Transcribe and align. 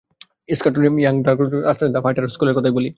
ইস্কাটনের 0.49 0.93
young 1.01 1.15
dragon 1.23 1.43
martial 1.43 1.63
art 1.69 1.77
centre, 1.79 1.93
the 1.95 2.01
fighter 2.05 2.33
স্কুলের 2.35 2.55
কথাই 2.57 2.73
বলি। 2.77 2.89